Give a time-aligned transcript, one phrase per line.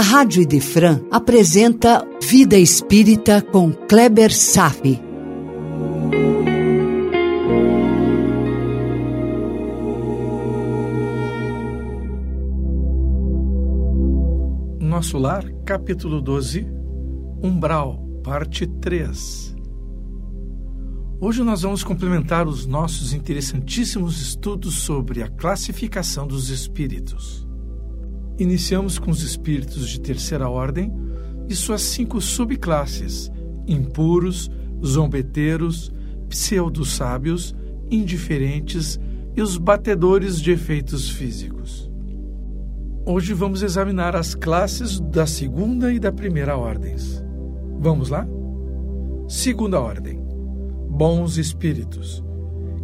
[0.00, 4.98] a Rádio Idefran apresenta Vida Espírita com Kleber Safi.
[14.80, 16.66] Nosso Lar, capítulo 12,
[17.42, 19.54] Umbral, parte 3.
[21.20, 27.49] Hoje nós vamos complementar os nossos interessantíssimos estudos sobre a classificação dos espíritos.
[28.40, 30.90] Iniciamos com os espíritos de terceira ordem
[31.46, 33.30] e suas cinco subclasses:
[33.66, 34.50] impuros,
[34.82, 35.92] zombeteiros,
[36.26, 37.54] pseudo-sábios,
[37.90, 38.98] indiferentes
[39.36, 41.92] e os batedores de efeitos físicos.
[43.04, 47.22] Hoje vamos examinar as classes da segunda e da primeira ordens.
[47.78, 48.26] Vamos lá?
[49.28, 50.18] Segunda ordem:
[50.88, 52.24] Bons espíritos.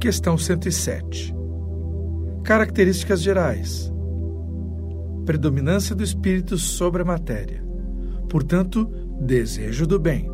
[0.00, 1.34] Questão 107.
[2.42, 3.91] Características gerais
[5.24, 7.64] predominância do espírito sobre a matéria.
[8.28, 10.30] Portanto, desejo do bem.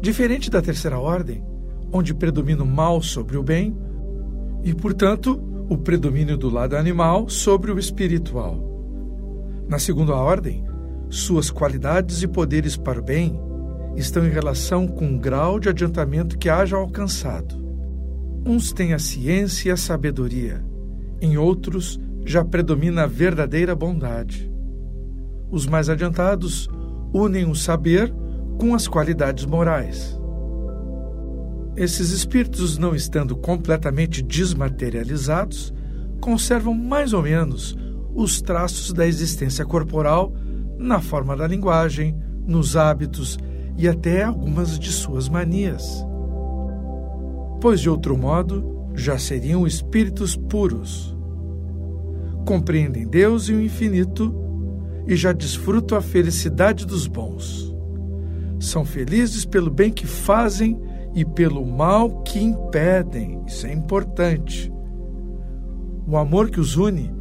[0.00, 1.44] Diferente da terceira ordem,
[1.92, 3.76] onde predomina o mal sobre o bem,
[4.64, 8.72] e, portanto, o predomínio do lado animal sobre o espiritual.
[9.68, 10.64] Na segunda ordem,
[11.08, 13.38] suas qualidades e poderes para o bem
[13.96, 17.62] estão em relação com o grau de adiantamento que haja alcançado.
[18.44, 20.64] Uns têm a ciência e a sabedoria,
[21.20, 24.50] em outros, já predomina a verdadeira bondade.
[25.50, 26.68] Os mais adiantados
[27.12, 28.12] unem o saber
[28.58, 30.18] com as qualidades morais.
[31.76, 35.72] Esses espíritos, não estando completamente desmaterializados,
[36.20, 37.76] conservam mais ou menos
[38.14, 40.32] os traços da existência corporal
[40.78, 43.38] na forma da linguagem, nos hábitos
[43.76, 46.04] e até algumas de suas manias.
[47.60, 51.11] Pois, de outro modo, já seriam espíritos puros
[52.42, 54.34] compreendem Deus e o infinito
[55.06, 57.74] e já desfrutam a felicidade dos bons.
[58.60, 60.80] São felizes pelo bem que fazem
[61.14, 63.42] e pelo mal que impedem.
[63.46, 64.72] Isso é importante.
[66.06, 67.12] O amor que os une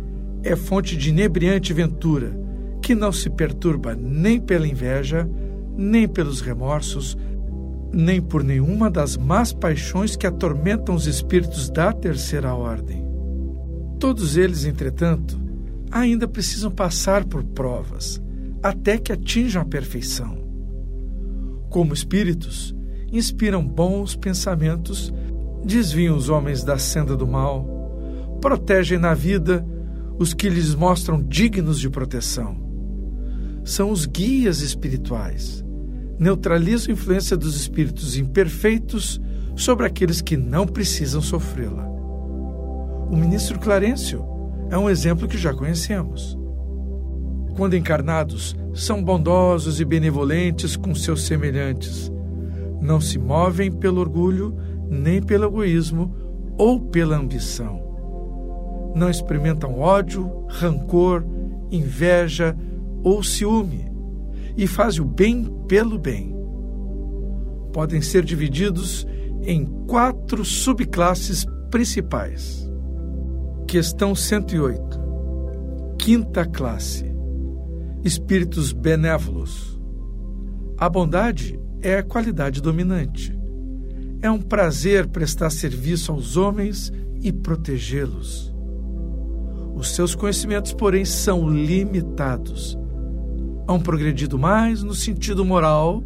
[0.43, 2.37] é fonte de inebriante ventura,
[2.81, 5.29] que não se perturba nem pela inveja,
[5.75, 7.17] nem pelos remorsos,
[7.93, 13.10] nem por nenhuma das más paixões que atormentam os espíritos da terceira ordem.
[14.01, 15.39] Todos eles, entretanto,
[15.91, 18.19] ainda precisam passar por provas
[18.63, 20.39] até que atinjam a perfeição.
[21.69, 22.75] Como espíritos,
[23.13, 25.13] inspiram bons pensamentos,
[25.63, 27.63] desviam os homens da senda do mal,
[28.41, 29.63] protegem na vida
[30.17, 32.59] os que lhes mostram dignos de proteção.
[33.63, 35.63] São os guias espirituais.
[36.17, 39.21] Neutralizam a influência dos espíritos imperfeitos
[39.55, 41.90] sobre aqueles que não precisam sofrê-la.
[43.11, 44.23] O ministro Clarencio
[44.69, 46.39] é um exemplo que já conhecemos.
[47.57, 52.09] Quando encarnados, são bondosos e benevolentes com seus semelhantes.
[52.79, 54.55] Não se movem pelo orgulho,
[54.89, 56.15] nem pelo egoísmo
[56.57, 57.83] ou pela ambição.
[58.95, 61.25] Não experimentam ódio, rancor,
[61.69, 62.55] inveja
[63.03, 63.91] ou ciúme
[64.55, 66.33] e fazem o bem pelo bem.
[67.73, 69.05] Podem ser divididos
[69.43, 72.70] em quatro subclasses principais.
[73.71, 74.99] Questão 108.
[75.97, 77.05] Quinta classe.
[78.03, 79.79] Espíritos benévolos.
[80.77, 83.33] A bondade é a qualidade dominante.
[84.21, 88.53] É um prazer prestar serviço aos homens e protegê-los.
[89.73, 92.77] Os seus conhecimentos, porém, são limitados.
[93.69, 96.03] Hão progredido mais no sentido moral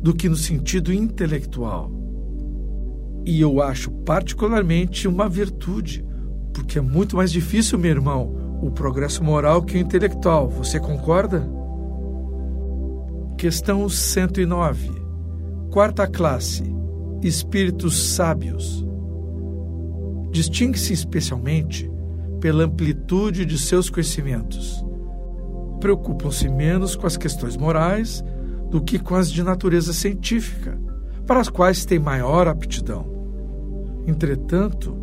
[0.00, 1.92] do que no sentido intelectual.
[3.26, 6.10] E eu acho particularmente uma virtude
[6.52, 10.48] porque é muito mais difícil, meu irmão, o progresso moral que o intelectual.
[10.50, 11.48] Você concorda?
[13.36, 14.90] Questão 109.
[15.70, 16.62] Quarta classe.
[17.22, 18.86] Espíritos sábios.
[20.30, 21.90] Distingue-se especialmente
[22.40, 24.84] pela amplitude de seus conhecimentos.
[25.80, 28.24] Preocupam-se menos com as questões morais
[28.70, 30.80] do que com as de natureza científica,
[31.26, 33.06] para as quais têm maior aptidão.
[34.06, 35.01] Entretanto,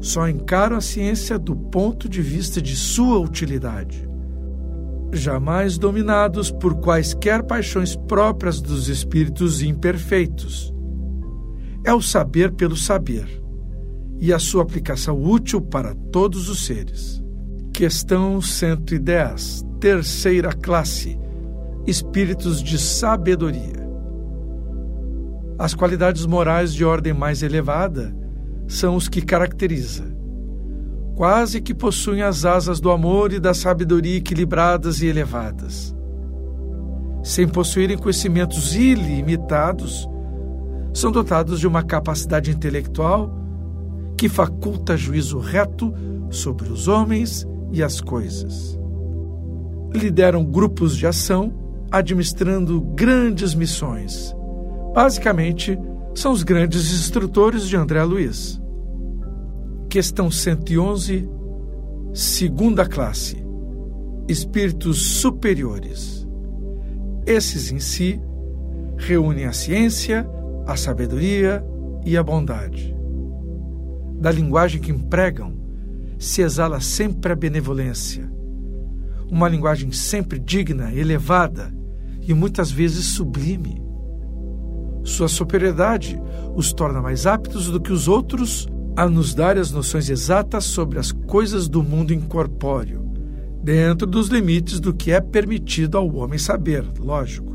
[0.00, 4.08] só encaram a ciência do ponto de vista de sua utilidade.
[5.12, 10.72] Jamais dominados por quaisquer paixões próprias dos espíritos imperfeitos.
[11.84, 13.42] É o saber pelo saber
[14.20, 17.22] e a sua aplicação útil para todos os seres.
[17.72, 21.18] Questão 110, terceira classe:
[21.86, 23.86] Espíritos de sabedoria.
[25.58, 28.14] As qualidades morais de ordem mais elevada
[28.66, 30.04] são os que caracteriza.
[31.14, 35.94] Quase que possuem as asas do amor e da sabedoria equilibradas e elevadas.
[37.22, 40.08] sem possuírem conhecimentos ilimitados,
[40.94, 43.30] são dotados de uma capacidade intelectual
[44.16, 45.92] que faculta juízo reto
[46.30, 48.78] sobre os homens e as coisas.
[49.92, 51.52] Lideram grupos de ação,
[51.90, 54.32] administrando grandes missões.
[54.94, 55.76] Basicamente,
[56.16, 58.58] são os grandes instrutores de André Luiz.
[59.90, 61.28] Questão 111,
[62.14, 63.36] segunda classe.
[64.26, 66.26] Espíritos superiores.
[67.26, 68.18] Esses em si
[68.96, 70.26] reúnem a ciência,
[70.66, 71.62] a sabedoria
[72.04, 72.96] e a bondade.
[74.18, 75.54] Da linguagem que empregam,
[76.18, 78.26] se exala sempre a benevolência.
[79.30, 81.70] Uma linguagem sempre digna, elevada
[82.22, 83.85] e muitas vezes sublime.
[85.06, 86.20] Sua superioridade
[86.56, 88.66] os torna mais aptos do que os outros
[88.96, 93.08] a nos dar as noções exatas sobre as coisas do mundo incorpóreo,
[93.62, 97.54] dentro dos limites do que é permitido ao homem saber, lógico.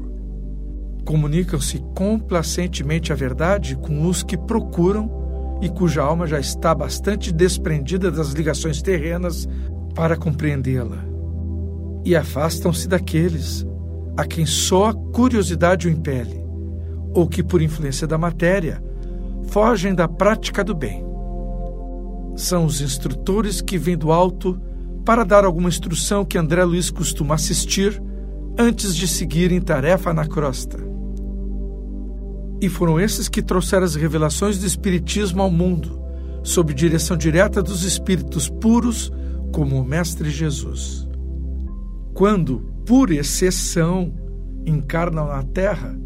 [1.03, 8.09] Comunicam-se complacentemente a verdade com os que procuram e cuja alma já está bastante desprendida
[8.09, 9.45] das ligações terrenas
[9.93, 11.03] para compreendê-la.
[12.05, 13.65] E afastam-se daqueles
[14.15, 16.40] a quem só a curiosidade o impele,
[17.13, 18.83] ou que, por influência da matéria,
[19.49, 21.03] fogem da prática do bem.
[22.35, 24.59] São os instrutores que vêm do alto
[25.05, 28.01] para dar alguma instrução que André Luiz costuma assistir
[28.57, 30.77] antes de seguir em tarefa na crosta.
[32.61, 35.99] E foram esses que trouxeram as revelações do Espiritismo ao mundo,
[36.43, 39.11] sob direção direta dos espíritos puros,
[39.51, 41.07] como o Mestre Jesus.
[42.13, 44.13] Quando, por exceção,
[44.65, 45.97] encarnam na Terra,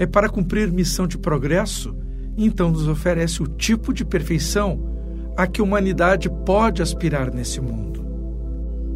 [0.00, 1.94] é para cumprir missão de progresso,
[2.34, 4.82] então nos oferece o tipo de perfeição
[5.36, 8.02] a que a humanidade pode aspirar nesse mundo.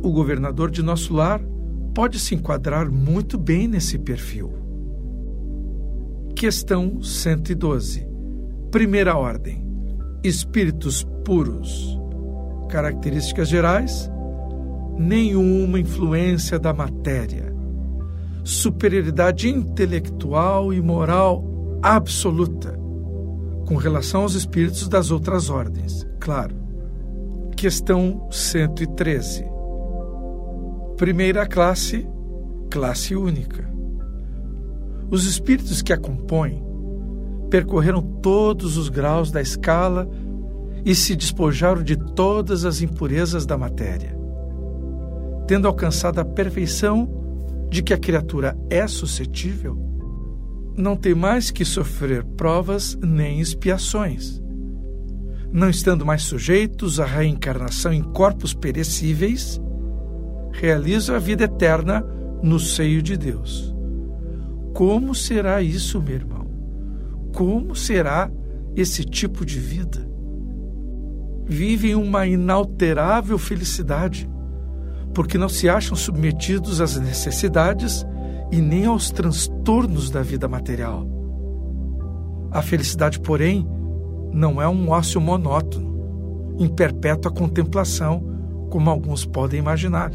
[0.02, 1.42] O governador de nosso lar
[1.94, 4.50] pode se enquadrar muito bem nesse perfil.
[6.34, 8.08] Questão 112.
[8.70, 9.62] Primeira ordem:
[10.22, 12.00] Espíritos puros.
[12.70, 14.10] Características gerais:
[14.98, 17.43] nenhuma influência da matéria.
[18.44, 21.42] Superioridade intelectual e moral
[21.82, 22.78] absoluta
[23.66, 26.54] com relação aos espíritos das outras ordens, claro.
[27.56, 29.46] Questão 113.
[30.96, 32.06] Primeira classe,
[32.70, 33.72] classe única.
[35.10, 36.62] Os espíritos que a compõem
[37.48, 40.08] percorreram todos os graus da escala
[40.84, 44.14] e se despojaram de todas as impurezas da matéria.
[45.46, 47.23] Tendo alcançado a perfeição
[47.74, 49.76] de que a criatura é suscetível,
[50.76, 54.40] não tem mais que sofrer provas nem expiações.
[55.52, 59.60] Não estando mais sujeitos à reencarnação em corpos perecíveis,
[60.52, 62.06] realizam a vida eterna
[62.44, 63.74] no seio de Deus.
[64.72, 66.46] Como será isso, meu irmão?
[67.34, 68.30] Como será
[68.76, 70.08] esse tipo de vida?
[71.44, 74.30] Vivem uma inalterável felicidade,
[75.14, 78.04] porque não se acham submetidos às necessidades
[78.50, 81.06] e nem aos transtornos da vida material.
[82.50, 83.66] A felicidade, porém,
[84.32, 88.22] não é um ócio monótono, em perpétua contemplação,
[88.70, 90.12] como alguns podem imaginar.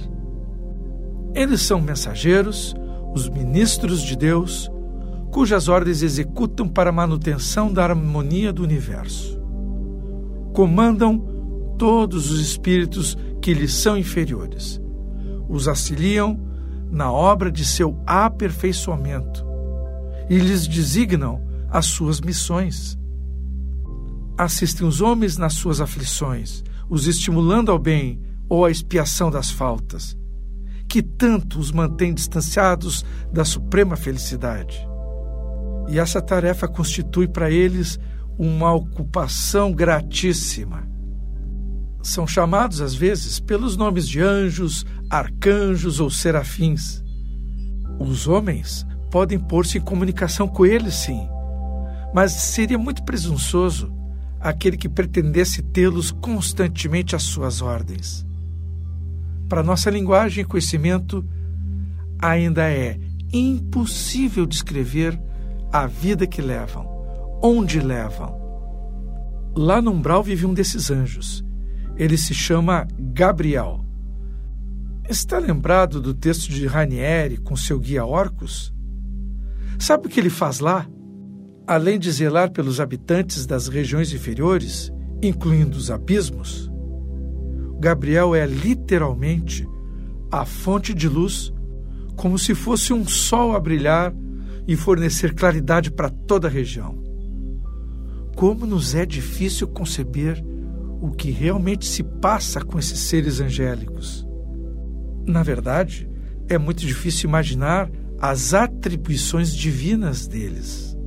[1.33, 2.75] Eles são mensageiros,
[3.13, 4.69] os ministros de Deus,
[5.31, 9.39] cujas ordens executam para a manutenção da harmonia do universo.
[10.53, 11.19] Comandam
[11.77, 14.78] todos os espíritos que lhes são inferiores.
[15.49, 16.39] Os auxiliam
[16.89, 19.43] na obra de seu aperfeiçoamento
[20.29, 22.97] e lhes designam as suas missões.
[24.37, 30.17] Assistem os homens nas suas aflições, os estimulando ao bem ou à expiação das faltas
[30.89, 34.85] que tanto os mantém distanciados da suprema felicidade.
[35.87, 37.99] E essa tarefa constitui para eles
[38.37, 40.89] uma ocupação gratíssima.
[42.01, 47.03] São chamados, às vezes, pelos nomes de anjos, arcanjos ou serafins.
[47.99, 51.27] Os homens podem pôr-se em comunicação com eles, sim,
[52.13, 53.91] mas seria muito presunçoso
[54.39, 58.29] aquele que pretendesse tê-los constantemente às suas ordens
[59.49, 61.25] para nossa linguagem e conhecimento,
[62.21, 62.99] ainda é
[63.33, 65.19] impossível descrever
[65.73, 66.87] a vida que levam,
[67.41, 68.37] onde levam.
[69.57, 71.43] Lá no umbral vive um desses anjos.
[71.99, 73.83] Ele se chama Gabriel.
[75.09, 78.73] Está lembrado do texto de Ranieri com seu guia Orcus?
[79.77, 80.87] Sabe o que ele faz lá?
[81.67, 84.89] Além de zelar pelos habitantes das regiões inferiores,
[85.21, 86.71] incluindo os abismos,
[87.81, 89.67] Gabriel é literalmente
[90.31, 91.53] a fonte de luz
[92.15, 94.13] como se fosse um sol a brilhar
[94.65, 96.97] e fornecer claridade para toda a região.
[98.37, 100.41] Como nos é difícil conceber
[101.01, 104.27] o que realmente se passa com esses seres angélicos.
[105.25, 106.09] Na verdade,
[106.47, 107.89] é muito difícil imaginar
[108.19, 110.97] as atribuições divinas deles.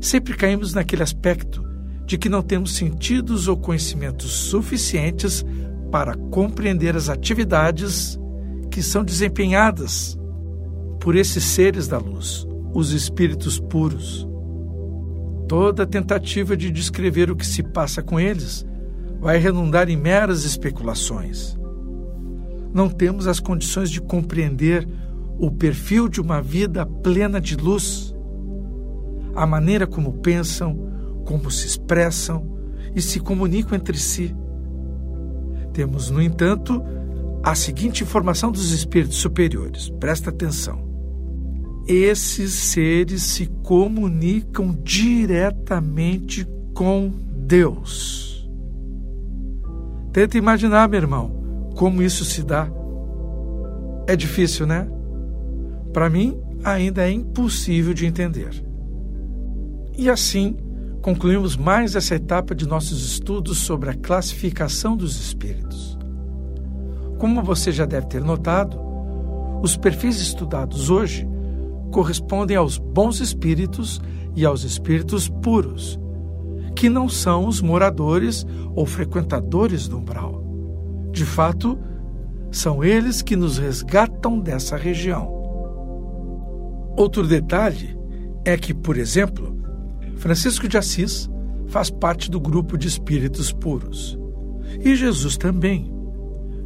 [0.00, 1.62] Sempre caímos naquele aspecto
[2.06, 5.44] de que não temos sentidos ou conhecimentos suficientes
[5.90, 8.18] para compreender as atividades
[8.70, 10.18] que são desempenhadas
[11.00, 14.26] por esses seres da luz, os espíritos puros.
[15.46, 18.66] Toda tentativa de descrever o que se passa com eles
[19.20, 21.56] vai redundar em meras especulações.
[22.72, 24.86] Não temos as condições de compreender
[25.38, 28.14] o perfil de uma vida plena de luz,
[29.34, 30.76] a maneira como pensam,
[31.24, 32.58] como se expressam
[32.94, 34.34] e se comunicam entre si.
[35.72, 36.82] Temos, no entanto,
[37.42, 39.90] a seguinte informação dos espíritos superiores.
[40.00, 40.86] Presta atenção.
[41.86, 47.10] Esses seres se comunicam diretamente com
[47.46, 48.27] Deus.
[50.12, 52.68] Tenta imaginar, meu irmão, como isso se dá.
[54.06, 54.88] É difícil, né?
[55.92, 58.50] Para mim, ainda é impossível de entender.
[59.96, 60.56] E assim,
[61.02, 65.98] concluímos mais essa etapa de nossos estudos sobre a classificação dos espíritos.
[67.18, 68.78] Como você já deve ter notado,
[69.62, 71.28] os perfis estudados hoje
[71.90, 74.00] correspondem aos bons espíritos
[74.36, 75.98] e aos espíritos puros,
[76.78, 80.44] que não são os moradores ou frequentadores do umbral.
[81.10, 81.76] De fato,
[82.52, 85.26] são eles que nos resgatam dessa região.
[86.96, 87.98] Outro detalhe
[88.44, 89.58] é que, por exemplo,
[90.18, 91.28] Francisco de Assis
[91.66, 94.16] faz parte do grupo de espíritos puros.
[94.80, 95.92] E Jesus também.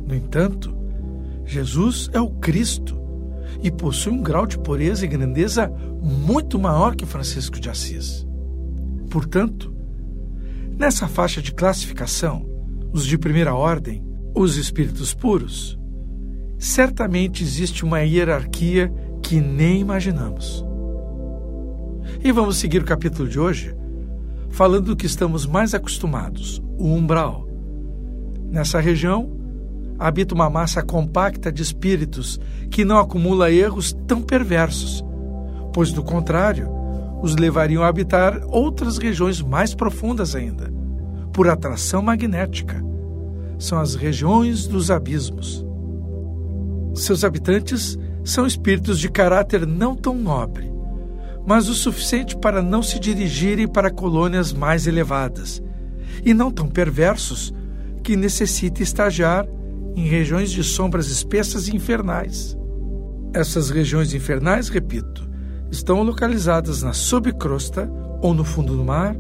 [0.07, 0.77] No entanto,
[1.47, 3.01] Jesus é o Cristo
[3.63, 8.27] e possui um grau de pureza e grandeza muito maior que Francisco de Assis.
[9.09, 9.72] Portanto,
[10.83, 12.45] nessa faixa de classificação,
[12.93, 14.03] os de primeira ordem,
[14.35, 15.79] os espíritos puros,
[16.59, 20.67] certamente existe uma hierarquia que nem imaginamos.
[22.25, 23.73] E vamos seguir o capítulo de hoje
[24.51, 27.47] falando do que estamos mais acostumados, o umbral.
[28.51, 29.31] Nessa região,
[30.01, 32.41] habita uma massa compacta de espíritos
[32.73, 35.01] que não acumula erros tão perversos,
[35.73, 36.69] pois, do contrário,
[37.23, 40.73] os levariam a habitar outras regiões mais profundas ainda,
[41.33, 42.85] por atração magnética.
[43.59, 45.65] São as regiões dos abismos.
[46.95, 50.71] Seus habitantes são espíritos de caráter não tão nobre,
[51.47, 55.63] mas o suficiente para não se dirigirem para colônias mais elevadas,
[56.25, 57.55] e não tão perversos
[58.03, 59.47] que necessite estagiar
[59.95, 62.57] em regiões de sombras espessas e infernais.
[63.33, 65.32] Essas regiões infernais, repito,
[65.73, 69.17] estão localizadas na subcrosta ou no fundo do mar,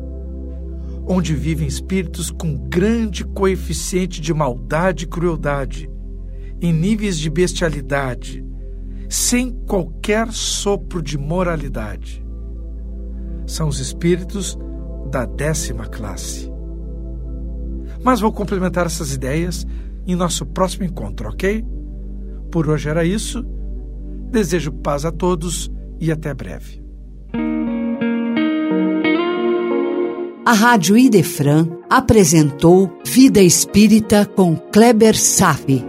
[1.09, 5.91] onde vivem espíritos com grande coeficiente de maldade e crueldade,
[6.61, 8.45] em níveis de bestialidade,
[9.09, 12.25] sem qualquer sopro de moralidade.
[13.47, 14.57] São os espíritos
[15.11, 16.53] da décima classe.
[18.05, 19.67] Mas vou complementar essas ideias
[20.07, 21.65] em nosso próximo encontro, ok?
[22.51, 23.43] Por hoje era isso.
[24.31, 25.71] Desejo paz a todos
[26.03, 26.83] e até breve.
[30.45, 35.85] A Rádio Idefran apresentou Vida Espírita com Kleber Safi.